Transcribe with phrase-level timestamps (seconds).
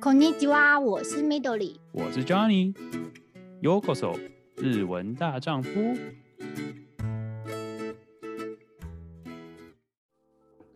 [0.00, 4.18] こんにちは，我是 Midori，我是 Johnny。Yokoso，
[4.56, 5.70] 日文大丈夫。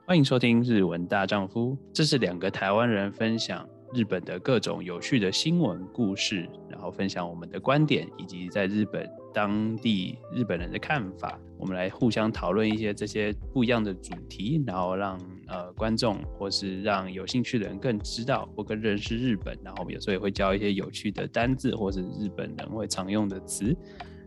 [0.06, 11.38] 欢迎收听日文大丈夫，这是两个台湾人分享日本的各种有趣的新闻故事，然后分享我们的观点以及在日本当地日本人的看法。
[11.63, 15.17] 我们来互相讨论一些这些不一样的主题，然后让
[15.47, 19.57] 呃观众或是让有兴趣的人更知道或更认识日本。
[19.63, 23.73] 然后我们有时候也会教一些有趣的单字或是日本人会常用的词，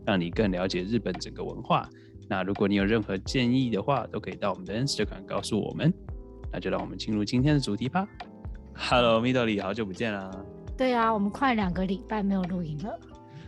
[0.07, 1.87] 让你更了解日本整个文化。
[2.27, 5.93] 那如果你有任何建议的话，都可以到我们的 Instagram 告诉我们。
[6.51, 8.09] 那就让我们进入今天的主题吧。
[8.75, 10.31] Hello，Midori，好久不见啦。
[10.75, 12.99] 对啊，我们快两个礼拜没有录音了。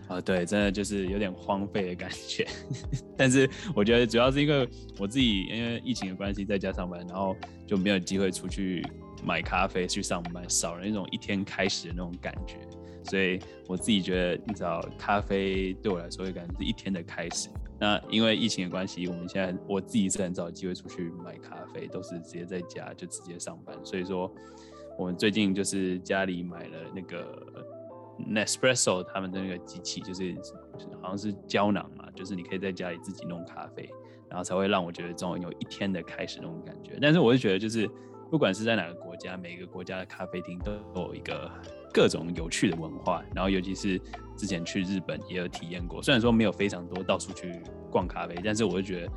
[0.08, 2.46] 啊，对，真的就是有点荒废的感觉。
[3.16, 4.66] 但是我觉得主要是因为
[4.98, 8.82] 我自己因为疫情的关系在家上班，然后就没有机会出去
[9.22, 12.56] 买咖啡去上班，少了那种一天开始的那种感觉。
[13.04, 17.48] 所以我自己觉得，你知道，咖啡对我来说会感觉是一天的开始。
[17.78, 23.74] 那因为疫情的关系，我们现在我自己是很少机会出去买咖啡，都是直接在家就直接上班。
[23.84, 24.30] 所以说，
[24.98, 27.77] 我们最近就是家里买了那个。
[28.19, 30.34] Nespresso 他们的那个机器就是
[31.00, 33.88] 好像是胶囊嘛，就是你可以在家里自己弄咖啡，
[34.28, 36.98] 然后才会让我觉得这种有一天的开始那种感觉。
[37.00, 37.89] 但是我就觉得，就是
[38.28, 41.50] 不管是在哪个国家，每个国家的咖啡厅都有一个
[41.94, 43.22] 各种有趣的文化。
[43.34, 44.00] 然后尤其是
[44.36, 49.12] 之前去日本也有体验过，虽然说没有非常多到处去逛咖啡，但是我就觉得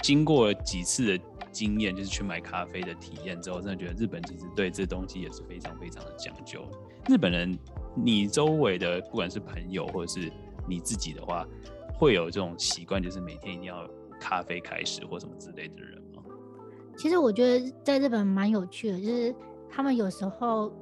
[0.00, 6.66] 经过几次的经验，就是去买咖啡的体验之后，真的觉得日本其实对这东西也是非常非常的讲究。
[7.06, 7.56] 日本人。
[7.94, 10.30] 你周围的不管是朋友或者是
[10.68, 11.46] 你自己的话，
[11.94, 13.88] 会有这种习惯，就是每天一定要
[14.20, 16.22] 咖啡开始或什么之类的人吗？
[16.96, 19.34] 其实我觉得在日本蛮有趣的，就是
[19.68, 20.72] 他们有时候，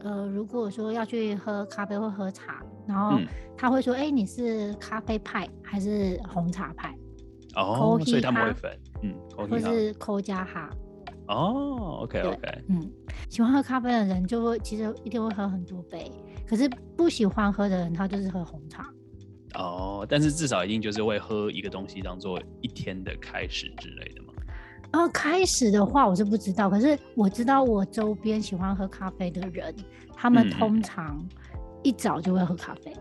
[0.00, 3.18] 呃，如果说要去喝咖啡或喝茶，然后
[3.56, 6.94] 他会说：“哎、嗯欸，你是咖啡派还是红茶派？”
[7.56, 10.70] 哦，所以他们会分，嗯，或是扣加哈。
[11.28, 12.90] 哦，OK OK，嗯，
[13.28, 16.10] 喜欢喝咖啡的人就会其实一定会喝很多杯。
[16.46, 18.84] 可是不喜欢喝的人，他就是喝红茶。
[19.54, 24.32] 哦，但是至少一定就是会喝一个东西当做一天的开始之类的嘛。
[24.92, 26.68] 然后开始的话，我是不知道。
[26.68, 29.74] 可是我知道我周边喜欢喝咖啡的人，
[30.14, 31.24] 他们通常
[31.82, 32.92] 一早就会喝咖啡。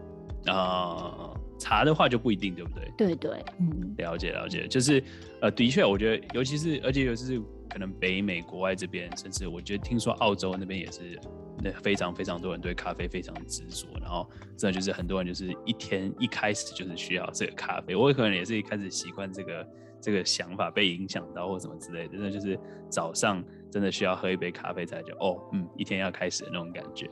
[0.45, 2.91] 啊、嗯呃，茶的话就不一定，对不对？
[2.95, 4.67] 对对，嗯，了解了解。
[4.67, 5.03] 就是
[5.41, 11.19] 呃，的确，我觉得尤其是而且尤其是可能北美国外这边，甚至我觉得听说澳洲那边也是。
[11.61, 14.25] 那非常非常多人对咖啡非常执着，然后
[14.55, 17.97] 真的就是很多人就是一天一开始就是需要这个咖啡。
[17.97, 19.67] 我可能也是一开始习惯这个
[19.99, 22.57] 这个想法被影响到或什么之类的，那就是
[22.89, 27.11] 早上真的需要喝一杯咖啡才觉哦，嗯，一天要开始的那种感觉。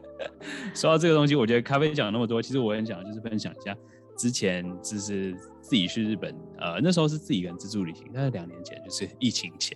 [0.76, 3.74] 说到这个东西，我觉得咖啡讲那么多，其实我很想就是分享一下。
[4.20, 9.74] 之前就是自己去日本，呃，那时候是自己一个人自助旅行，那是两年前，就是疫情前，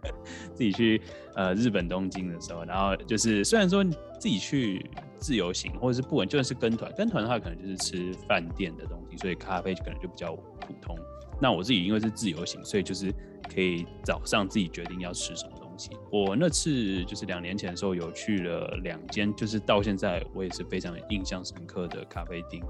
[0.52, 1.00] 自己去
[1.34, 3.82] 呃日本东京的时候，然后就是虽然说
[4.20, 4.84] 自己去
[5.18, 10.94] 自由行或者是不稳，就算是跟团，跟团的话可能就是吃饭店的东西，所以咖啡就可能就比较普通。
[11.40, 13.10] 那我自己因为是自由行，所以就是
[13.54, 15.90] 可以早上自己决定要吃什么东西。
[16.12, 22.62] 我那次就是两年前的时候有去了两间，就是到现在我也是非常印象深刻的咖啡厅。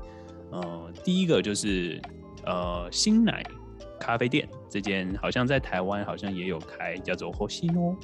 [0.51, 2.01] 呃，第一个就是
[2.45, 3.45] 呃新奶
[3.99, 7.97] 咖啡店，这间好像在台湾好像也有开，叫做 Hoshino。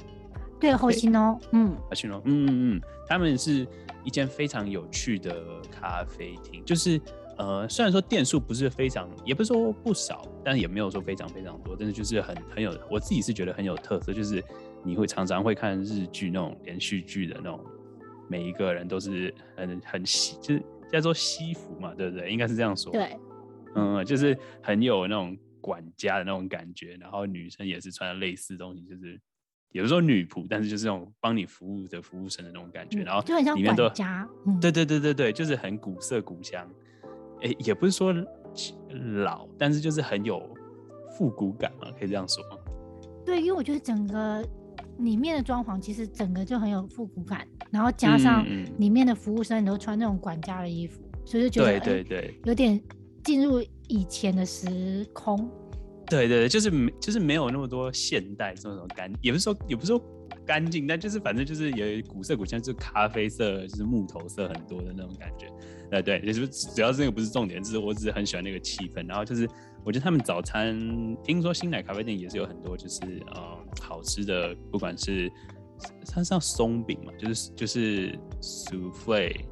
[0.59, 3.67] 对，Hoshino，嗯，Hoshino，嗯嗯嗯，他们是
[4.03, 6.99] 一间非常有趣的咖啡厅，就是
[7.37, 14.41] 呃虽然说店数不是非常，也不是说不少，但是也没有说非常非常多，但是就是很很有，我自己是觉得很有特色，就是
[14.83, 17.59] 你会常常会看日剧那种连续剧的那种，
[18.29, 20.63] 每一个人都是很很喜，就是。
[20.93, 22.31] 叫做西服嘛，对不对？
[22.31, 22.91] 应该是这样说。
[22.91, 23.17] 对，
[23.73, 29.19] 嗯，就是很有那种管家的那种感觉，然后女生也是穿的类似东西，就是
[29.71, 34.29] 有时候女仆，但是就是那种帮你服务的服务生的那种感觉，嗯、然后就很像管家。
[34.61, 36.69] 对对对对对，就是很古色古香，
[37.41, 38.13] 哎，也不是说
[39.23, 40.47] 老，但是就是很有
[41.17, 42.43] 复古感嘛，可以这样说。
[43.25, 44.47] 对，因为我觉得整个。
[44.99, 48.45] 里面的装潢其实整个就很有复古感，然后加上
[48.77, 52.81] 里面的服务生都穿那种管家的衣服，嗯、所以就觉得对对对、欸，有点
[53.23, 55.49] 进入以前的时空。
[56.05, 60.01] 对对对，就是没就是没有那么多现代这种干，也不是说也不是说
[60.45, 65.47] 干净，但就是反正就是有古色古香，就是咖啡色，就是木头色很多的那种感觉。
[65.89, 69.49] 对对，就是主要是那个不是重点，就是我只是很喜欢那个气氛，然后就是。
[69.85, 70.77] 我觉得他们早餐，
[71.23, 75.31] 听说新奶咖啡店也是有很多，就是呃好吃的，不管是
[76.07, 79.45] 它是叫松饼嘛，就是就是苏芙蕾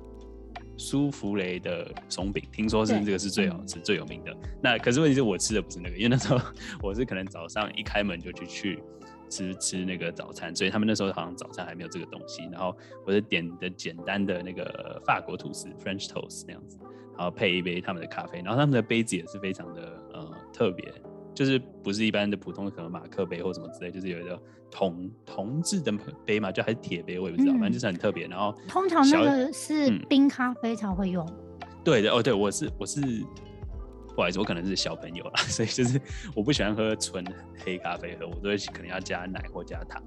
[0.78, 4.36] 苏芙蕾的松饼，听说是这个是最好吃、最有名的。
[4.64, 6.40] 那可是问题是我吃的不是那个，因为那时候
[6.82, 8.84] 我是可能早上一开门就去去
[9.30, 12.44] 吃吃那个早餐，所以他们那时候好像早餐还没有这个东西。
[12.52, 12.76] 然后
[13.06, 16.80] 我就点的简单的那个法国吐司 （French toast） 那样子，
[17.18, 20.01] 然后配一杯他们的咖啡，然后他们的杯子也是非常的呃
[20.62, 20.94] 特别。
[21.34, 25.92] 就是不是一般的普通的可能马克杯或什么之类，就是有一个铜铜制的
[26.26, 28.28] 杯嘛，就还是铁杯，我也不知道，嗯、反正就是很特别。
[28.28, 31.26] 然后通常那个是冰咖啡才会用。
[31.26, 33.00] 嗯、对的哦，对，我是我是
[34.14, 36.00] 不好意思，我可能是小朋友啦， 所以就是
[36.36, 37.26] 我不喜欢喝纯
[37.64, 40.04] 黑咖啡喝，我都会可能要加奶或加糖。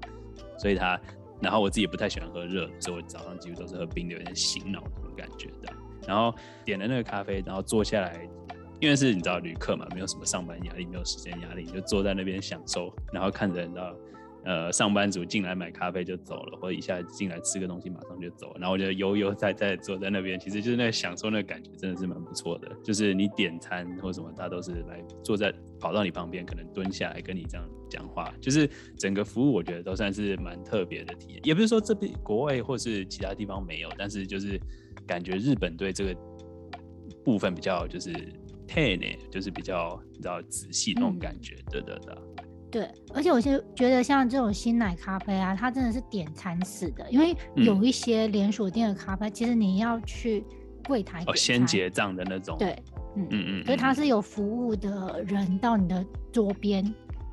[0.59, 0.97] 所以它，
[1.41, 5.73] 然后我自己也不太喜欢喝热，所以我早上几乎都是喝冰的，有点醒脑那种感觉的。
[6.07, 8.29] 然后点了那个咖啡，然后坐下来。
[8.81, 13.95] 因为是你知道旅客嘛，没有什么上班压力，没有时间压力，就坐在那边享受，然后看着你知道，
[14.43, 22.69] 呃，上班族进来买咖啡就走了，或者一下进来吃个东西马上就走，然后我就悠悠哉哉坐在那边，其实就是那个享受那个感觉真的是蛮不错的。
[22.83, 28.69] 就是你点餐或什么，他都是来坐在跑到你旁边，可能蹲下来跟你这样讲话，就是
[28.99, 31.41] 整个服务我觉得都算是蛮特别的体验。
[31.43, 34.59] 也不是说这边国外或是其他地方没有，但是就是
[35.07, 36.15] 感觉日本对这个
[37.23, 38.13] 部分比较就是。
[38.67, 42.15] 配呢，就是比较比较仔细那种感觉，对对对。
[42.71, 50.43] 对，而且我就觉得像这种新奶咖啡啊，它真的是点餐式的，因为有一些连锁店的咖啡，其实你要去
[50.85, 52.57] 柜台哦，先结账的那种。
[52.57, 52.77] 对，
[53.15, 56.83] 嗯嗯嗯，所以它是有服务的人到你的桌边，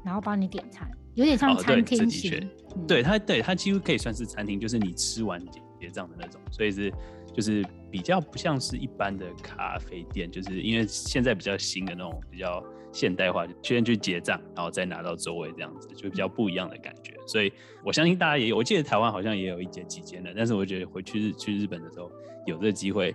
[0.04, 2.48] 然后帮你点餐，有点像餐厅型。
[2.86, 6.92] 对，它对它几乎可以算是餐厅，就是你吃完结结账的那种，所以是。
[7.34, 17.14] 就是比较不像是一般的咖啡店，就是因为现在比较新的那种比较现代化，就先去结账，然后再拿到周围这样子，就比较不一样的感觉。
[17.26, 17.52] 所以
[17.84, 22.10] 我相信大家也有，我记得台湾好像也有一间几间的，但是我觉得回去日去日本的时候
[22.46, 23.14] 有这个机会，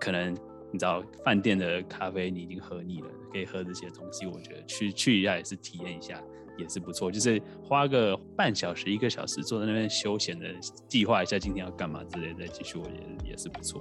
[0.00, 0.36] 可能
[0.72, 6.22] 你知道饭店的咖啡你已经喝腻了，可以喝这些东西，我觉得去去一下也是体验一下。
[6.56, 10.44] 也是不错，就是花个半小时、一个小时坐在那边休闲的
[10.88, 13.80] 计划一下今天要干嘛之类的，再继续，我觉得也是不错。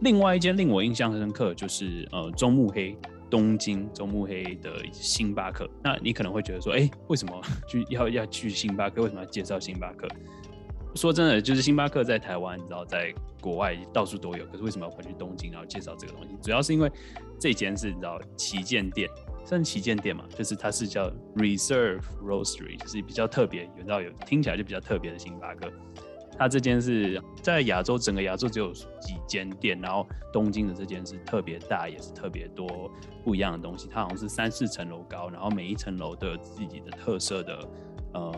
[0.00, 2.96] 另外一间令我印象深刻就是呃中目黑
[3.28, 5.68] 东京中目黑的星巴克。
[5.82, 7.38] 那你可能会觉得说，哎、为什么
[7.68, 9.02] 去要要去星巴克？
[9.02, 10.08] 为什么要介绍星巴克？
[10.94, 16.36] 说真的，就是星巴克在台湾，你知道，在国外到处都有，可是为什么要跑去东京然后介绍这个东西？
[16.42, 16.90] 主要是因为
[17.38, 19.08] 这间是你知道旗舰店。
[19.46, 25.70] 算旗舰店嘛，就是它是叫 Reserve Roastery，就是比较特别，有到有听起来就比较特别的星巴克。
[26.38, 32.90] 它这间是在亚洲，整个亚洲只有几间店，然后东京的这间是特别大，也是特别多
[33.22, 33.86] 不一样的东西。
[33.86, 37.68] 它好像是三四层楼高，然后每一层楼都有自己的特色的
[38.14, 38.34] 呃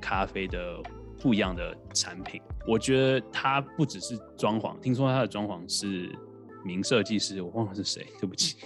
[0.00, 0.80] 咖啡的
[1.24, 2.38] 不一样的产品。
[2.66, 6.14] 我觉得它不只是装潢，听说它的装潢是
[6.62, 8.58] 名设计师，我忘了是谁，对不起。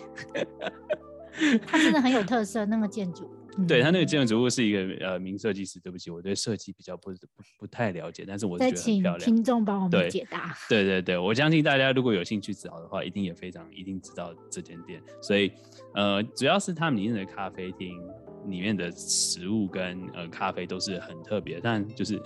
[1.65, 3.31] 它真的很有特色，那个建筑。
[3.67, 9.19] 对，他那个建筑物是一个呃名设计师，对不起，我对设计比较不不不太了解，但是我觉得很漂亮。
[9.19, 10.57] 听众帮我们解答。
[10.69, 15.03] 对对对，我相信大家如果有兴趣找的话，一定也非常一定知道这间店。
[15.21, 15.53] 所以
[15.95, 18.01] 呃，主要是他们里面的咖啡厅
[18.51, 22.21] 里面的食物跟呃咖啡都是很特别，但就是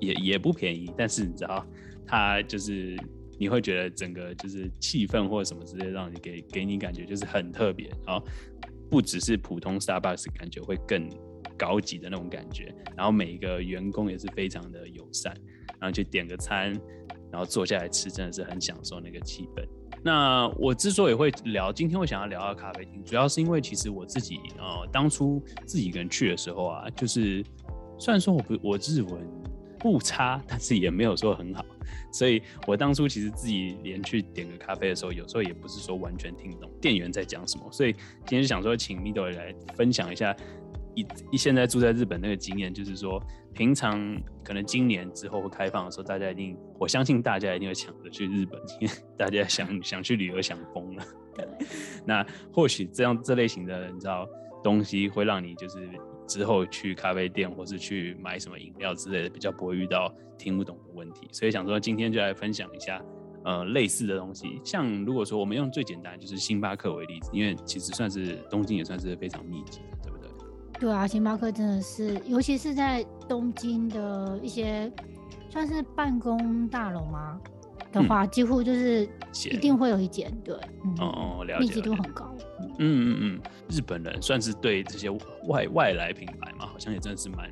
[0.00, 1.66] 也也不便宜，但是你知道
[2.06, 2.96] 它就是。
[3.36, 8.24] 你会觉得整个就是气氛或者什么之类，让你给给你感觉就是很特别，然后
[8.88, 11.10] 不只是普通 Starbucks 感觉会更
[11.58, 15.34] 高级的那种感觉，然后每一个员工也是非常的友善，
[15.80, 16.72] 然后去点个餐，
[17.34, 19.64] 然后坐下来吃，真的是很享受那个气氛。
[20.04, 27.44] 那我之所以会聊，今天我想要聊到咖啡厅，主要是因为其实我自己呃当初自己一个人去的时候啊，就是
[27.98, 29.20] 虽然说我不我日文
[29.80, 31.64] 不差，但是也没有说很好。
[32.12, 37.64] 所以我当初其实自己连去点个咖啡的时候，有时候也不是说完全听懂店员在讲什么。
[37.72, 40.34] 所以今天想说，请 Middle 来分享一下
[40.94, 43.22] 一一现在住在日本那个经验，就是说
[43.52, 51.04] 平常可能今年之后会开放的时候，大家一定我相信大家一定会抢着去日本，因为 大家想想去旅游想疯了。
[52.04, 54.28] 那或许这样这类型的你知道
[54.62, 55.88] 东西会让你就是。
[56.26, 63.04] 之后去咖啡店或是去买什么饮料之类的，比较不会遇到听不懂的问题，所以想说今天就来分享一下，
[63.44, 64.58] 呃，类似的东西。
[64.64, 70.13] 像如果说我们用最简单就是星巴克为例子，因为其实算是东京也算是非常密集的，对不
[70.88, 70.94] 对？
[70.94, 74.90] 啊，星巴克真的是，尤其是在东京的一些
[75.50, 77.40] 算是办公大楼吗？
[77.92, 79.08] 的话，几乎就是
[79.52, 82.34] 一定会有一间，对，嗯、哦，了解，密集度很高。
[82.58, 85.08] 嗯嗯嗯，日本人算是对这些
[85.46, 87.48] 外外来品牌嘛，好像也真的是蛮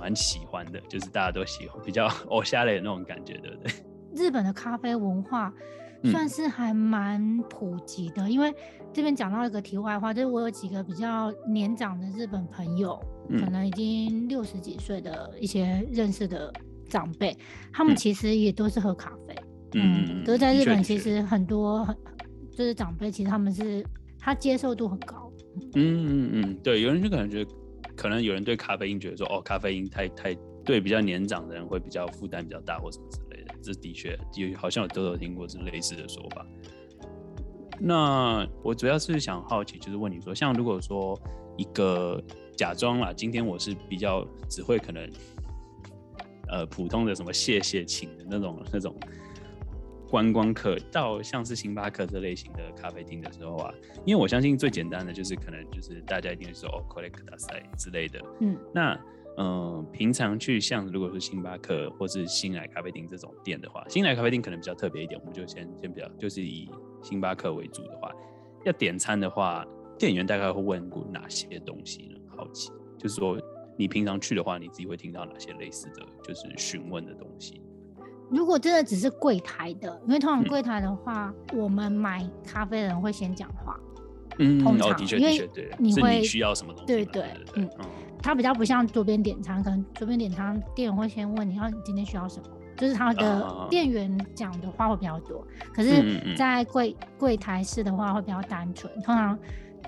[0.00, 3.72] 蛮喜欢的，就是大家都喜欢比较 偶像类的那种感觉，对不对？
[4.12, 5.52] 日本的咖啡文化
[6.10, 8.52] 算是还蛮普及的，嗯、因为
[8.92, 12.98] 这边讲到一个题外话，就是我有几个比较年长的日本朋友，
[13.28, 16.52] 嗯、可能已经六十几岁的一些认识的
[16.88, 17.36] 长辈，
[17.72, 19.34] 他们其实也都是喝咖啡，
[19.74, 21.96] 嗯，嗯，都是在日本其实很多很
[22.50, 23.84] 就是长辈，其实他们是
[24.18, 25.30] 他接受度很高，
[25.74, 27.50] 嗯嗯嗯，对，有人就可能觉得，
[27.94, 30.34] 可能有人对咖啡因觉得说，哦，咖啡因太太
[30.64, 33.25] 对比较年长的人会比较负担比较大或什么之类的。
[33.66, 36.46] 这的确有，好像有都有听过这类似的说法。
[37.80, 41.20] 那我主要是想好奇，就是问你说，像如果说
[41.56, 42.22] 一个
[42.56, 45.10] 假装啦，今天我是比较只会可能，
[46.48, 48.94] 呃，普通的什么谢谢请的那种那种
[50.08, 57.12] 观光客，到像是星巴克这类型的咖啡厅的时候啊，因为我相信最简单的就是可能就是大家一定会说哦，collect
[57.76, 58.98] 之类的，嗯，那。
[59.38, 66.70] 嗯，平常去像如果是星巴克或是新来咖啡厅这种店的话，新来咖啡厅可能比较特别一点，我们就先先比较就是以
[67.02, 68.10] 星巴克为主的话，
[68.64, 69.64] 要点餐的话，
[69.98, 72.18] 店员大概会问过哪些东西呢？
[72.36, 73.38] 好奇，就是说
[73.76, 77.60] 你平常去的话，你自己会听到哪些类似的就是询问的东西？
[78.30, 83.78] 如果真的只是柜台的，因为通常柜台的话，嗯、我们买咖啡的人会先讲话。
[84.38, 86.86] 嗯，通常，哦，的确的确，对，你会你需要什么东西？
[86.86, 87.24] 对对，
[87.54, 87.70] 嗯，
[88.26, 95.46] 他比较不像桌边点餐，可能桌边点餐店员会先问你，要你今天需要什么，就是他的店员讲的话会比较多。
[95.72, 99.38] 可是，在柜柜台式的话会比较单纯，通常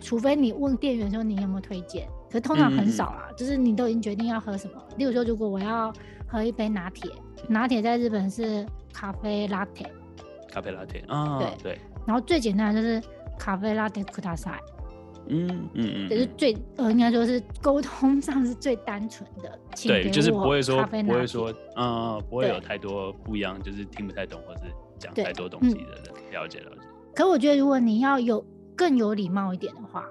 [0.00, 4.75] 除非你问店员说你有没有推荐，可是通常很少啦，就是你都已经决定要喝什么。
[4.97, 5.92] 例如说，如果我要
[6.28, 7.11] 喝一杯拿铁，
[7.49, 9.90] 拿铁在日本是咖啡拉铁，
[10.49, 11.80] 咖啡拉铁啊，对对。
[12.07, 13.02] 然后最简单的就是。
[13.40, 14.50] 咖啡拉蒂库达塞，
[15.27, 19.57] 嗯嗯嗯，就是最呃，应该说是沟通上是最单纯的。
[19.88, 24.63] 对，就是不会说不会说，嗯，不会有太多不一样，就是听不太懂或是
[25.00, 26.03] 讲太多东西的人。
[26.31, 26.81] 了解了解。
[27.15, 28.45] 可我觉得，如果你要有
[28.75, 30.03] 更有礼貌一点的话，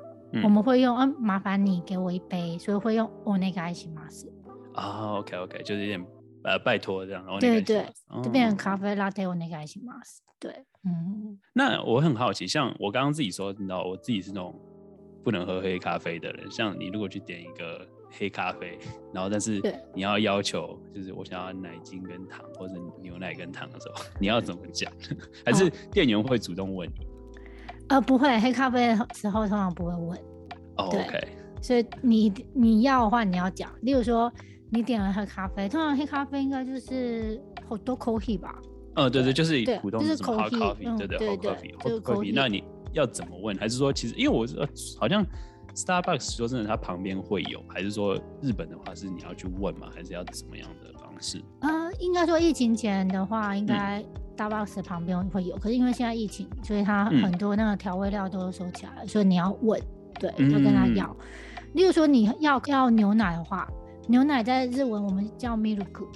[0.42, 4.26] 我们会用嗯，麻烦你给我一杯，所以会用お愿いします。
[4.74, 6.06] 啊，OK OK，就是有点
[6.44, 7.22] 呃拜托这样。
[7.38, 7.86] 对对，
[8.22, 10.20] 就变成咖啡拉蒂お愿いします。
[10.40, 10.64] 对。
[10.84, 14.58] 嗯，那我很好奇，像我刚刚自己说，你知道，我自己是那种
[15.27, 16.49] 不能喝黑咖啡的人。
[16.49, 18.79] 像你如果去点一个黑咖啡，
[19.13, 19.61] 然后但是
[19.93, 24.89] 你要要求，就是我想要奶精跟糖，或者牛奶跟糖的时候， 你要怎么讲？
[25.45, 27.05] 还是店员会主动问你？
[27.89, 30.17] 呃，不会，黑咖啡的时候通常不会问。
[30.77, 31.19] 哦，OK。
[31.61, 33.69] 所以你你要的话，你要讲。
[33.81, 34.31] 例如说，
[34.69, 38.57] 你点了黑咖啡，通常黑咖啡应该就是好多 coffee 吧。
[38.95, 42.31] 嗯，对对，就是普通的 coffee，对对 coffee，hot coffee。
[42.33, 42.63] 那你
[42.93, 43.55] 要怎么问？
[43.57, 44.67] 还是说，其实因为我呃，
[44.99, 45.25] 好像
[45.75, 49.89] Starbucks 说真的，它旁边会有，还是说日本的话是你要去问吗？
[49.93, 51.41] 还是要怎么样的方式？
[51.59, 54.03] 呃，应该说疫情前的话，应该
[54.35, 55.55] Starbucks 旁边会有。
[55.57, 59.79] 可是因为现在疫情，所以它很多那个调味料都收起来了，所以你要问，
[60.19, 61.15] 对，就跟他要。
[61.73, 63.67] 例如说你要要牛奶的话，
[64.07, 66.07] 牛奶在日文我们叫 milk。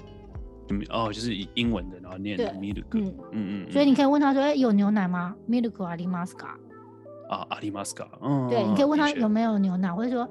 [0.91, 5.37] 哦，就是英文的，然后念 milk，嗯嗯嗯，所以你可以问他说，哎，有牛奶吗？
[5.49, 6.57] milk ありますか？
[7.29, 8.09] 啊，ありますか？
[8.21, 10.29] 嗯，对，你可以问他有没有牛奶，或者说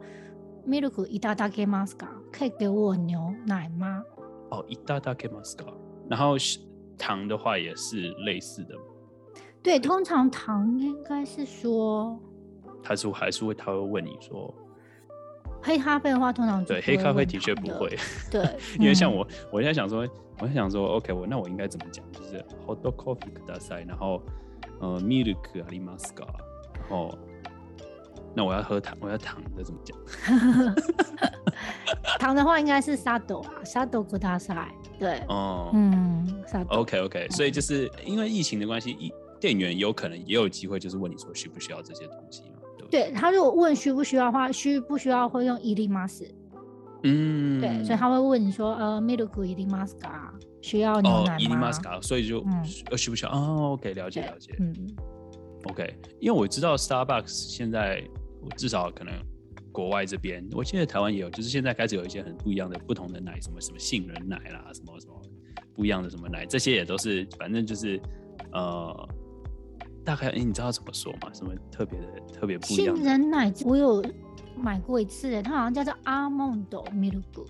[0.68, 2.08] milk いただけますか？
[2.32, 4.04] 可以给我牛奶吗？
[4.50, 5.74] 哦，いただけますか？
[6.10, 6.36] 然后
[6.98, 8.75] 糖的话也是类似的。
[9.64, 12.20] 对，通常糖应该是说，
[12.84, 14.54] 还是还是会他会问你说。
[15.62, 17.98] 黑咖啡的话，通常对黑咖啡的确不会，
[18.30, 18.48] 对，
[18.80, 20.08] 因为像我，我在想说，
[20.40, 22.06] 我在想说，OK，我那我应该怎么讲？
[22.12, 24.22] 就是 hot coffee ください，然后
[24.80, 26.28] 呃，milk ありますか？
[26.74, 27.18] 然后
[28.36, 29.98] 那我要喝糖，我要糖的怎么讲？
[32.20, 34.70] 糖的话应该是サド啊，サドください。
[35.00, 42.44] 对，哦，嗯，OK OK，所以就是因为疫情的关系，店员有可能也有机会，就是问你说需不需要这些东西。
[42.90, 46.25] 对，他如果问需不需要的话，需不需要会用いります。
[47.04, 50.32] 嗯，对，所以他会问你说，呃，ミルクいりますか？
[50.62, 51.38] 需要牛奶吗？
[51.40, 52.02] いりますか？
[52.02, 52.40] 所以就
[52.90, 53.32] 呃需不需要？
[53.32, 54.56] 哦，OK，了解了解。
[54.60, 54.74] 嗯，
[55.66, 58.04] OK，因为我知道 Starbucks 现在
[58.56, 59.14] 至少可能
[59.72, 65.22] 国外这边，我记得台湾也有，就是现在开始有一些很不一样的不同的奶，什么什么杏仁奶啦，什么什么
[65.74, 68.00] 不一样的什么奶，这些也都是反正就是
[68.52, 69.10] 呃。
[70.11, 71.31] 大概你知道怎么说吗？
[71.33, 72.97] 什么特别的、特别不一样的？
[72.97, 74.05] 杏仁奶我有
[74.57, 77.47] 买过一次，它好像叫做阿梦豆 milk。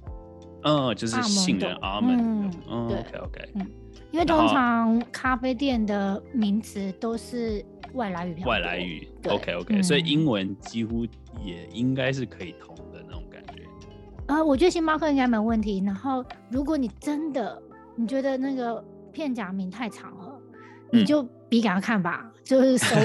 [0.64, 2.50] 嗯，就是杏仁阿蒙。
[2.68, 3.50] 嗯，对，OK OK。
[3.54, 3.66] 嗯，
[4.12, 7.64] 因为通常咖啡店的名词都是
[7.94, 8.44] 外来语。
[8.44, 9.80] 外来语，OK OK。
[9.82, 11.06] 所以英文几乎
[11.42, 13.62] 也应该是可以通的那种感觉。
[14.26, 15.82] 呃，我觉得星巴克应该没问题。
[15.82, 17.62] 然后，如果你真的
[17.96, 20.29] 你觉得那个片假名太长了，嗯、
[20.92, 22.96] 你就比给他看吧，就是手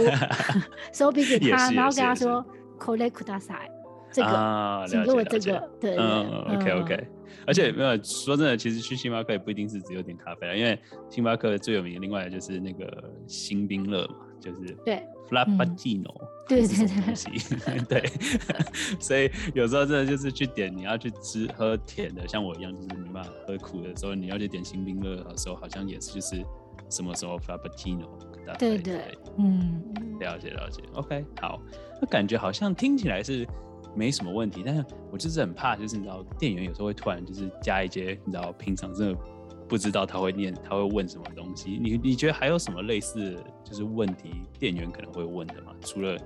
[0.94, 2.44] 手 比给他，然后跟他说
[2.80, 3.68] “collect kudasai”，
[4.12, 7.08] 这个，啊、请给我这个，对，嗯，OK OK。
[7.48, 15.04] 而且没有说真的，其实去星巴克也不一定是只有点咖啡，因为星巴克最有名的另外就是那个新冰乐嘛，就是对。
[15.28, 16.14] Frappuccino，
[16.48, 18.12] 对对对对， 对，
[19.00, 26.46] 所以有时候真的就是去点，你要去吃喝甜的，像我一样就是没办法喝苦的时候，你要去点新冰乐的时候，好像也是就是
[26.90, 28.08] 什么时候 Frappuccino，
[28.58, 29.82] 对对，嗯，
[30.20, 31.62] 了解了解，OK，好，
[32.02, 33.48] 那感觉好像听起来是。
[33.98, 39.20] 没什么问题，但是我就是很怕，就是你知道，店员有时候会突然就是加一些，你知道，平常真的
[39.70, 41.80] 不知道他会念，他会问什么东西。
[41.82, 45.72] 你你觉得还有什么类似就是问题，店员可能会问的吗？
[45.80, 46.18] 除了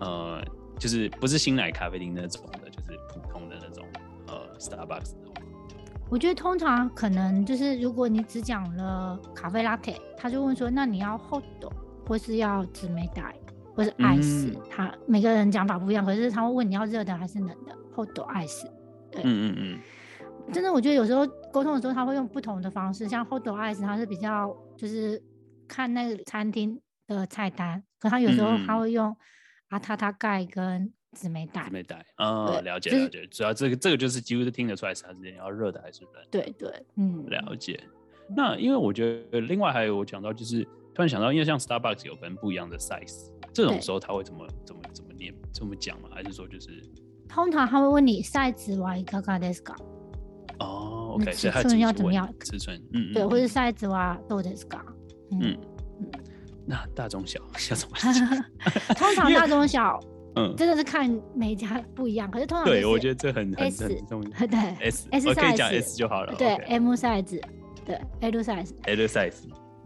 [0.00, 0.44] 呃，
[0.78, 3.82] 就是不是新奶咖啡厅那种的，就是普通的那种
[4.26, 5.40] 呃，Starbucks 的话，
[6.08, 11.42] 我觉得通常可能就是如果你只讲了咖啡 latte，他就问说，那你要 hot
[12.06, 13.34] 或是要紫美带？
[13.74, 18.64] 或是 ice，嗯、他每个人讲法不一样，可是他会问你要热的还是冷的，hot ice。
[19.10, 19.78] 对，嗯嗯嗯。
[20.52, 25.22] 真的，我觉得有时候沟通的时候，他会用不同的方式，像 hot ice，他是比较就是
[25.68, 29.14] 看那个餐厅的菜单，可他有时候他会用
[29.68, 31.65] 阿塔塔盖跟紫梅带。
[31.65, 33.25] 紫梅带，嗯，了解了解。
[33.27, 36.13] 主要这个这个就是几乎是听得出来是他是你要热的还是冷。
[36.29, 37.79] 对对，嗯，了解。
[38.35, 40.63] 那因为我觉得另外还有我讲到就是
[40.93, 43.29] 突然想到，因为像 Starbucks 有分不一样的 size。
[43.53, 46.07] 这种时候他会怎么怎么怎么念怎么讲吗？
[46.13, 46.81] 还是说就是
[47.27, 49.75] 通常他会问你 size はいかがですか？
[50.59, 52.33] 哦，OK，尺寸要怎么样？
[52.39, 54.79] 尺寸，嗯，对，或者 size はどうですか？
[55.31, 55.57] 嗯
[55.99, 56.11] 嗯，
[56.65, 57.97] 那大中小要怎么？
[58.95, 59.99] 通常大中小，
[60.36, 62.30] 嗯，真的是看每一家不一样。
[62.30, 64.30] 可是通常对我觉得这很很很重要。
[64.46, 66.34] 对，S S 可以讲 S 就好了。
[66.36, 67.42] 对，M size，
[67.84, 69.34] 对，L size，L size，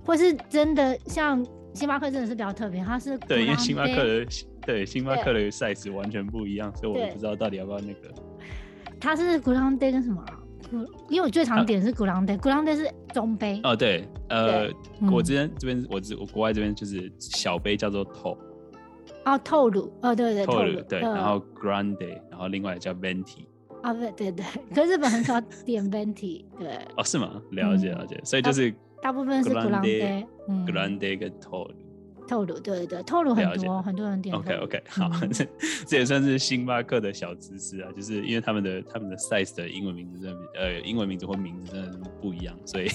[0.04, 1.44] 或是真的像。
[1.72, 4.26] 星巴克真的是比较特别，它是对，因为星巴克的
[4.66, 8.12] 对星巴克的 size 完全不一样，所以我也不知道到底要不要那个。
[8.98, 10.20] 它是 Grande 跟什么？
[11.08, 13.60] 因为我最常点是 Grande，Grande 是中杯。
[13.62, 14.68] 哦，对，呃，
[15.12, 18.36] 我这边这边我我国外这边就是小杯叫做 Tall。
[19.24, 23.46] 哦，Tall，哦，对对 Tall，对，然后 Grande，然后另外叫 Venti。
[23.82, 26.68] 啊，对对对，可是日本很少点 Venti， 对。
[26.96, 27.40] 哦，是吗？
[27.50, 28.74] 了解了解，所以就是。
[29.02, 31.18] 大部分是 Grande，嗯，Grande
[32.30, 34.34] 跟 Tall，Tall 对对对，Tall 很多很多人点。
[34.36, 35.46] OK OK，好， 这
[35.86, 42.88] 这也算是星巴克的小知识啊，就是因为他们的他们的 size 的英文名字真的呃英文名字或名字真的是不一样，所以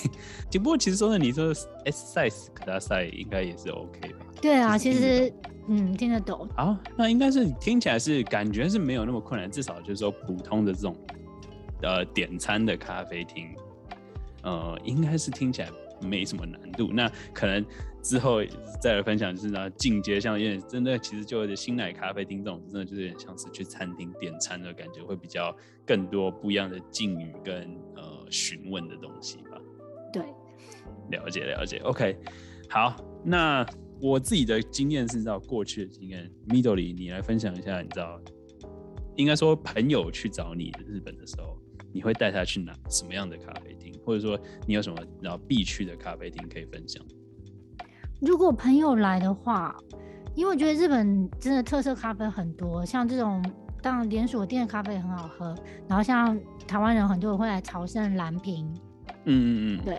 [0.50, 1.54] 只不过其实说呢，你说
[1.86, 4.26] S size 可大赛应该也是 OK 吧？
[4.42, 5.32] 对啊，其实
[5.68, 6.48] 嗯听得懂。
[6.56, 10.96] 好，那应该是听起来是感觉是没有那么困难，至少就是说普通的这种
[11.82, 13.50] 呃点餐的咖啡厅，
[14.44, 15.70] 呃应该是听起来。
[16.02, 17.66] 没什么难度，那可能
[18.02, 18.44] 之后
[18.82, 25.56] 再来分享，就是呢进阶，像有点真的，其实就有点星奶咖啡厅这种，真的就是有点像是去餐厅点餐的感觉，会比较
[25.86, 27.64] 更多不一样的境语跟
[27.96, 29.60] 呃询问的东西吧。
[30.14, 30.24] 对，
[31.12, 32.18] 了解了解，OK，
[32.70, 33.66] 好，那
[34.02, 38.22] 我自己的经验是知道过去的经验，Midori 你来分享一下，你知道，
[39.16, 41.55] 应该说朋友去找你日本的时候。
[41.96, 47.02] 你会带他去哪什么样的咖啡厅，或者说你有什么然后必去的咖啡厅可以分享？
[48.20, 49.74] 如果朋友来的话，
[50.36, 53.42] 因为我觉得日本真的特色咖啡很多，像这种
[53.82, 55.56] 当然连锁店的咖啡也很好喝，
[55.88, 58.70] 然后像台湾人很多人会来朝圣蓝瓶，
[59.24, 59.98] 嗯嗯嗯，对，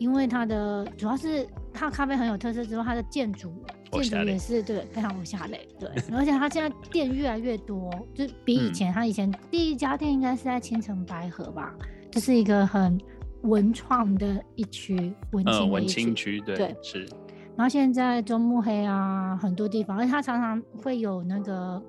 [0.00, 3.54] 因为它的主要是它咖啡很有特色之后，它的建筑。
[3.90, 11.74] 建筑也是对，非常无下累，对，而且他现在店越来越多，就比以前，他以前第一家店应该是在青城白河吧，
[12.10, 13.00] 就是一个很
[13.42, 17.08] 文创的一区，文青文青区，对，对是。
[17.56, 21.82] 然后现在中目黑啊，很多地方，而且他常常会有那个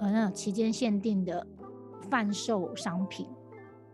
[0.00, 1.44] 呃那种期间限定的
[2.10, 3.26] 贩售商品。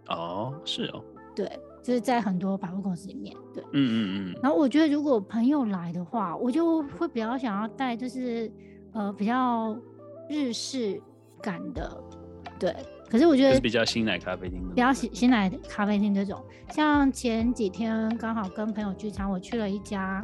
[0.08, 1.02] 哦，是哦，
[1.34, 1.48] 对。
[1.88, 3.96] 就是在很多百货公司里面，对，嗯嗯
[4.34, 4.38] 嗯。
[4.42, 8.52] 然后我觉得如果朋友来的话，我就会比较想要带，就是
[8.92, 9.74] 呃比较
[10.28, 11.00] 日式
[11.40, 11.98] 感的，
[12.58, 12.76] 对。
[13.08, 16.44] 可是我觉得是比较新奶咖啡厅，比较新新奶咖啡厅这种。
[16.72, 20.22] 像前几天刚好跟朋友聚餐，我去了一家，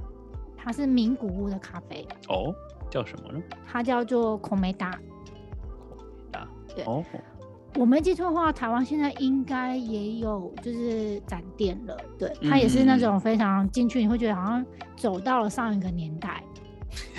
[0.55, 2.07] 它是名古屋的咖啡。
[2.29, 2.55] 哦，
[2.90, 3.42] 叫什么呢？
[3.66, 4.90] 它叫做孔梅达。
[5.96, 6.46] 孔梅达，
[6.77, 6.85] 对。
[6.85, 7.03] 哦。
[7.77, 11.97] 我没记错的话，台湾现在应该也有就是展店了。
[12.19, 14.65] 对，它也是那种非常进去，你会觉得好像
[14.97, 16.43] 走到了上一个年代，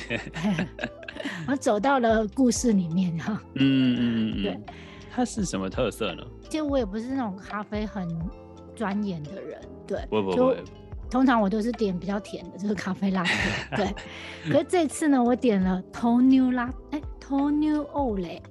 [0.10, 3.42] 然后走到了故事里面哈。
[3.56, 4.60] 嗯嗯嗯，对。
[5.12, 6.24] 它是什么特色呢？
[6.50, 8.06] 其实我也不是那种咖啡很
[8.76, 10.54] 钻研的人，对，不不不，
[11.10, 13.36] 通常我都是点比较甜的，就是咖啡拉铁，
[13.78, 13.96] 对。
[14.52, 18.44] 可是这次呢，我点了豆牛拉，哎，豆牛欧蕾，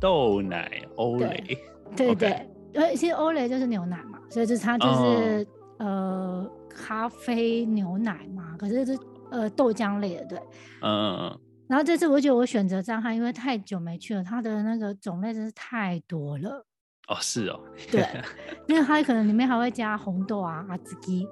[0.00, 1.58] 豆奶欧蕾，
[1.96, 5.46] 对对对，因其实欧蕾就是牛奶嘛，所以就是它就是、
[5.78, 8.98] 哦、呃咖啡牛奶嘛，可是是
[9.30, 10.38] 呃豆浆类的，对，
[10.82, 11.40] 嗯嗯嗯。
[11.68, 16.64] 然后这次我觉得我选择张翰，因为太久没去了，它的那个种类真是太多了。
[17.08, 17.60] 哦，是哦。
[17.90, 18.06] 对，
[18.68, 21.26] 因为它可能里面还会加红豆啊、阿兹基，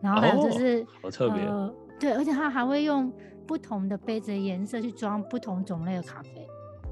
[0.00, 1.74] 然后还有就是、哦、好特别、呃。
[1.98, 3.12] 对，而且它还会用
[3.46, 6.48] 不同的杯子的颜色去装不同种类的咖啡。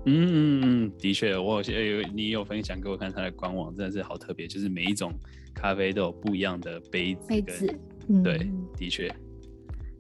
[0.09, 5.13] 嗯嗯嗯，的确，我有你有分享给我看它的官网，真的是好特别，就是每一种
[5.55, 7.29] 咖啡都有不一样的杯子。
[7.29, 7.79] 杯子。
[8.09, 9.13] 嗯、对，的确。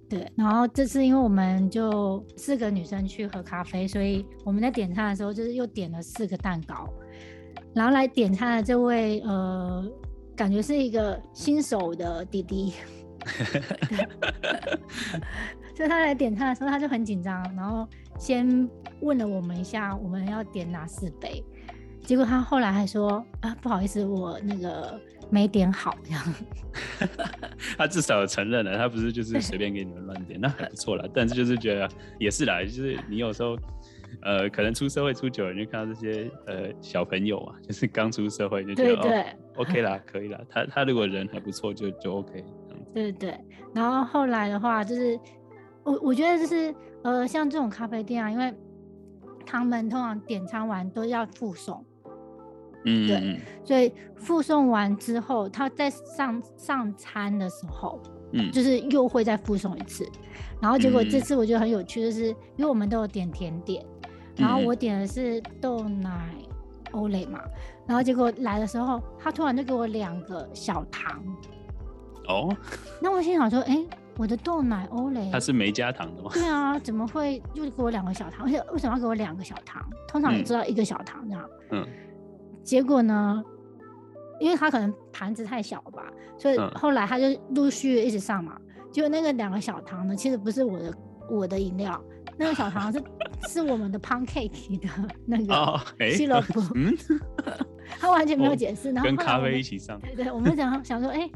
[0.09, 6.88] 对，然后这次因为我们就四个女生去喝咖啡，所以我们在点餐的时候就是又点了四个蛋糕。
[7.75, 9.87] 然后来点餐的这位呃，
[10.35, 12.73] 感觉是一个新手的弟弟，
[15.79, 17.88] 所以他来点餐的时候他就很紧张，然后
[18.19, 18.69] 先
[19.01, 21.41] 问了我们一下我们要点哪四杯，
[22.01, 25.01] 结果他后来还说啊不好意思，我那个。
[25.31, 26.25] 没点好这样，
[27.77, 31.07] 他至少承认了，他不是就是随便给你们乱点，那还不错了。
[31.12, 31.87] 但是就是觉得
[32.19, 33.55] 也是啦，就是你有时候
[34.23, 40.41] 呃，可能出社会出久了，你就看到这些呃小朋友啊，就是刚出社会就觉得对对哦，OK 啦，可以啦。
[40.49, 42.43] 他他如果人还不错，就就 OK。
[42.95, 43.41] 对对对，
[43.75, 45.21] 然后后来的话就是
[45.88, 48.55] 我我觉得就是呃，像这种咖啡店啊，因为
[49.46, 51.83] 他们通常点餐完都要附送。
[52.85, 57.98] 嗯，对，所以附送完之后，他在上上餐的时候，
[58.33, 60.07] 嗯，就是又会再附送一次。
[60.61, 63.85] 然后结果这次我觉得很有趣，就是因为我们都有点甜点，
[64.37, 66.35] 然后我点的是豆奶
[66.92, 67.40] 欧蕾嘛，
[67.87, 71.20] 然后结果来的时候，他突然就给我两个小糖。
[72.29, 72.55] 哦，
[73.03, 76.31] 那我心想说，哎、欸，我的豆奶欧蕾，它是没加糖的吗？
[76.35, 78.44] 对啊，怎么会又给我两个小糖？
[78.44, 79.83] 而且为什么要给我两个小糖？
[80.09, 81.83] 通常你知道一个小糖这样，嗯。
[81.83, 81.88] 嗯
[82.64, 83.42] 结果呢？
[84.40, 86.04] 因为他可能盘子太小吧，
[86.37, 88.57] 所以后来他就陆续一直上嘛。
[88.92, 90.94] 结果那个两个小糖呢，其实不是我的
[91.31, 91.98] 我的饮料，
[92.37, 93.02] 那个小糖是
[93.48, 94.88] 是我们的 pancake 的
[95.26, 96.61] 那个西乐布。
[96.74, 96.94] 嗯，
[97.98, 99.98] 他完全没有解释， 然后跟咖啡一起上。
[100.00, 101.33] 对对，我们想想说，哎、欸，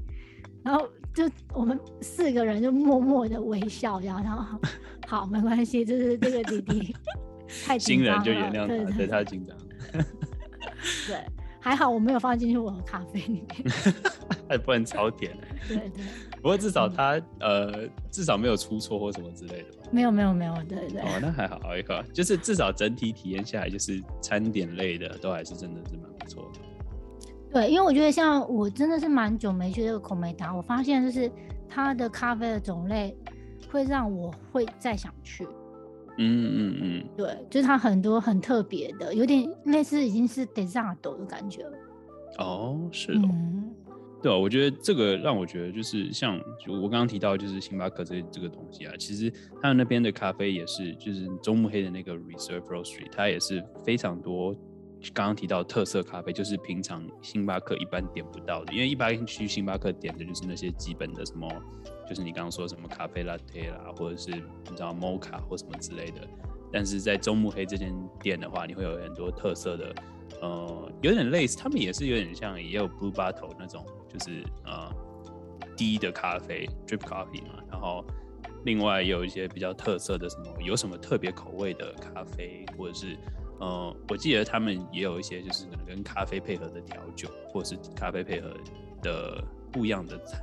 [0.63, 4.59] 然后就我们四个人就默默的微笑，然后然后
[5.07, 6.97] 好没关系，就是这个弟弟
[7.67, 9.57] 太新人就原谅他，对，对，对他紧张。
[11.07, 11.17] 对，
[11.61, 13.73] 还好我没有放进去我的咖啡里面，
[14.49, 15.37] 还不能超甜。
[15.69, 16.05] 对对，
[16.37, 19.89] 不过至少他、嗯、呃，至少没有出错或什么之类的吧？
[19.93, 21.03] 没有没有没有，对对。
[21.03, 26.12] 哦，那还好一个，就是至少整体体验下来，就是餐点类的都还是真的是蛮。
[27.53, 31.31] 对，因为我觉得像我真的是蛮久没去这个孔美达，我发现就是
[31.69, 33.15] 它的咖啡的种类
[33.71, 35.47] 会让我会再想去。
[36.19, 41.73] 嗯嗯嗯，对，就是它很多很特别的，有点类似已经是 dessert 的感觉了。
[42.39, 43.71] 哦，是的，嗯、
[44.23, 54.57] 对啊，我觉得这个让我觉得就是像就我刚刚提到就是星巴克这这个东西啊，其实他们那边的咖啡也是，就是中目黑的那个 Reserve Roastery，它也是非常多。
[55.11, 61.49] 刚刚提到特色咖啡，就是平常星巴克一般点不到的，因为一般去星巴克点的就是那些基本的什么。
[62.09, 66.21] 就是你刚刚说什么咖啡拉铁啦，或者是你知道摩卡或什么之类的，
[66.71, 69.95] 但是在中目黑这间店的话，你会有很多特色的，
[70.43, 74.93] 呃，有点类似，他们也是有点像，也有 Blue Bottle 那种，就是呃
[75.75, 78.05] 低的咖啡 Drip Coffee 嘛，然后
[78.65, 83.17] 另外有一些比较特色的什么，有什么特别口味的咖啡，或者是
[83.63, 88.53] 呃，我记得他们也有一些就是可能跟咖啡配合的调酒，或者是咖啡配合
[89.01, 90.43] 的不一样的餐。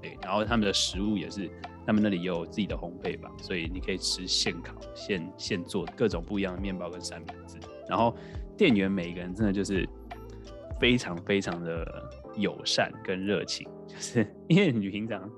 [0.00, 1.50] 对，然后他们的食物也是，
[1.86, 7.56] 他们那里也有自己的烘焙吧，所以你可以吃现烤、现现做各种不一样的面包跟三明治。
[7.88, 8.14] 然后
[8.56, 9.88] 店员每一个人真的就是
[10.78, 15.28] 非常非常的友善跟热情，就是 因为你平常，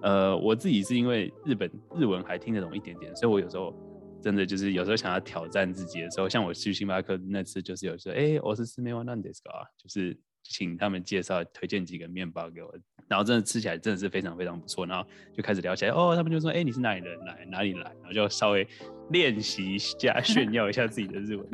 [0.00, 3.74] 呃，我自己是因为日本日文还听得懂一点点，所以我有时候
[4.22, 12.72] 真的就是有时候想要挑战自己的时候，像我去星巴克那次就是有时候，哎，我是斯梅瓦南德斯啊，就是请他们介绍推荐几个面包给我。
[13.08, 17.18] 然后真的吃起来真的是非常非常不错，然后就开始聊起来哦，他们就说，哎，你是哪里人？
[17.26, 18.66] 来哪里来，然后就稍微
[19.10, 21.46] 练习一下 炫耀一下自己的日文，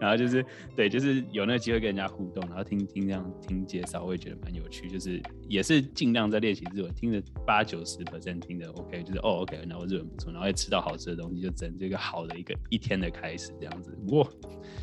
[0.00, 4.88] 然后就是对，就是有那个机会跟人家互动，然后听听这样听介绍，我也觉得蛮有趣。
[4.88, 13.96] 就是也是尽量在练习日文，听了八九十 percent 听的 OK，就是哦 OK，然后日文不错，然后也吃到好吃的东西，就整这个好的一个一天的开始这样子。
[14.06, 14.32] 不过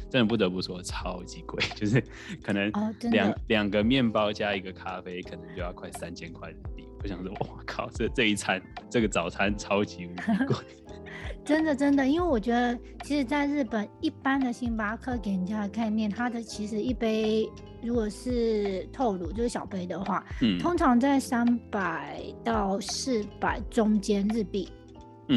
[0.10, 2.02] 真的不得不说超级贵，就是
[2.42, 2.72] 可能
[3.12, 6.84] 两两、哦、个面包加一个咖啡，可能就要快三千块人民币。
[7.04, 10.56] 我想说，我靠，这这一餐这个早餐超级无敌贵。
[11.44, 17.50] 真的真的，因为我觉得，其实在日本，一般的星巴克给人家的概念，它的其实一杯
[17.82, 24.70] 如果是透乳，就是小杯的话，嗯，通常在三百到四百中间日币，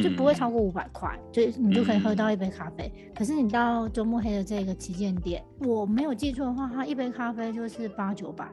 [0.03, 2.93] 就不会超过五百块，就你就可以喝到一杯咖啡。
[2.97, 8.49] 嗯、可是你到周末黑的这个旗舰店，我没有记错的话，它一杯咖啡就是八九百。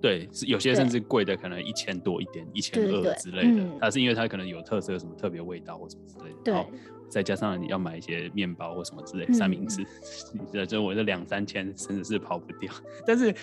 [0.00, 3.64] 对，是有些甚至贵的，可能一千多一点，一千二之类的。
[3.80, 6.36] 它、嗯、是因为它可能有特色，有什么特别味道或什么之类的。
[6.44, 6.66] 对，
[7.08, 9.84] 再加上你要买一些面包或什么之类、嗯、三明治，
[10.52, 12.72] 这就我这两三千甚至是跑不掉。
[13.06, 13.34] 但是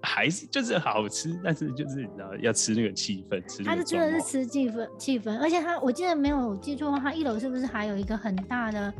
[0.00, 8.94] 还是就是好吃，但是就是你知道要吃那个气氛，吃它是真的是吃气氛气氛，而且它我记得没有记错的话，它一楼是不是还有一个很大的？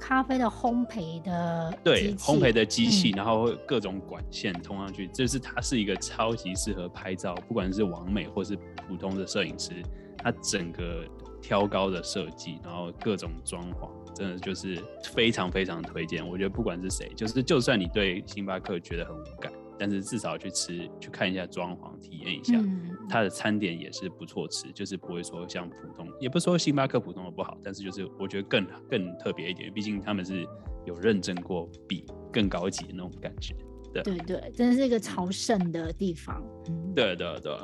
[0.00, 8.56] 咖啡的烘焙的对烘焙的机器，然后各种管线通上去，就、嗯、是它是一个超级适合拍照，不管是完美或是
[8.88, 9.82] 普通的摄影师，
[10.16, 11.04] 它整个
[11.40, 14.82] 挑高的设计，然后各种装潢，真的就是
[15.12, 16.26] 非常非常推荐。
[16.26, 19.52] 我觉得不管是谁，就是就算你对星巴克觉得很无感。
[19.80, 30.46] 但是至少去吃，去看一下装潢，体验一下，嗯，它的餐点也是不错吃，就是不会说像普通，也不是说星巴克普通的不好，但是就是我觉得更更特别一点，毕竟他们是
[30.84, 33.56] 有认证过，比更高级的那种感觉。
[33.94, 36.44] 对对对，真的是一个朝圣的地方。
[36.68, 37.56] 嗯、对对对。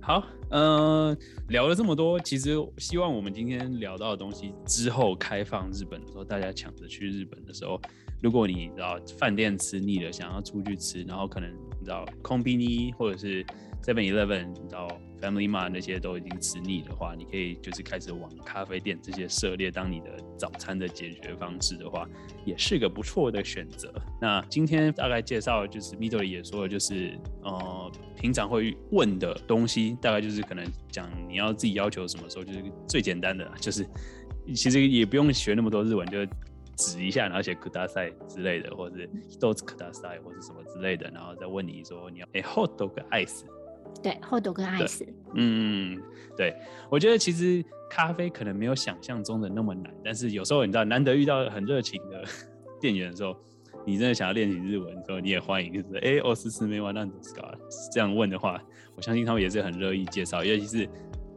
[0.00, 1.18] 好，嗯、呃，
[1.50, 7.80] 聊了这么多，其实希望我们今天聊到的东西之后开放日本的时候，大家抢着去日本的时候。
[8.22, 13.44] 如果你知道饭店吃腻了，想要出去吃，然后可能你知道 Konbini 或者是
[13.82, 14.88] Seven Eleven，你知道
[15.20, 22.08] Family Mart 那些都已经吃腻的话，你可以就是开始往咖啡店这些涉猎当你的早餐的解决方式的话，
[22.46, 23.92] 也是个不错的选择。
[24.22, 33.86] 那今天大概介绍就是 Midori 也说了，就是呃平常会问的东西，大概就是可能讲你要自己要求什么时候，就是最简单的，就是
[34.54, 36.26] 其实也不用学那么多日文，就。
[36.77, 43.43] 指一下，然后写ください之类的，或者是一つください，或者什么之类的，然后再问你说你要哎ホット跟アイス，
[44.01, 46.01] 对，ホット跟アイス，嗯，
[46.37, 46.55] 对，
[46.89, 52.23] 我觉得其实咖啡可能没有想象中的那么难，但是有时候你知道难得遇到很热情的
[52.79, 53.35] 店员的时候，
[53.85, 57.53] 你真的想要练习日文的时候，你也欢迎就是哎 おすすめは何ですか
[57.91, 58.61] 这样问的话，
[58.95, 60.89] 我相信他们也是很乐意介绍，尤其是。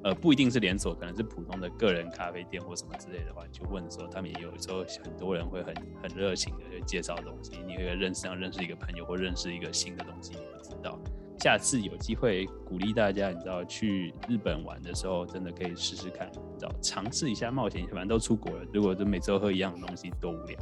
[0.08, 10.98] 呃，不一定是连锁，可能是普通的个人咖啡店或什么之类的话，就问的时候，他们也有时候很多人会很很热情的去介绍东西，你会认识上认识一个朋友或认识一个新的东西，你不知道。
[11.40, 20.58] 下次有机会鼓励大家，你知道去日本玩的时候，真的可以试试看，你知道尝试一下冒险，反正都出国了，如果就每周喝一样的东西多无聊。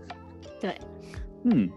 [0.58, 0.78] 对，
[1.44, 1.68] 嗯。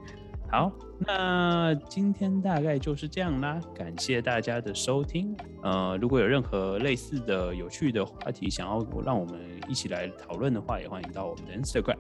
[0.52, 5.34] 好，那今天大概就是这样啦，感谢大家的收听。
[5.64, 11.98] 呃，如果有任何类似的有趣的话题想要让我们一起来讨论的话，也欢迎到我们的 Instagram。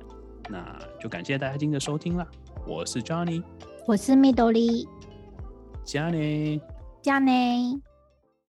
[0.49, 2.27] 那就感谢大家今天的收听啦，
[2.67, 3.41] 我是 Johnny，
[3.87, 4.85] 我是 Midori，
[5.85, 6.59] 加内，
[7.01, 7.81] 加内。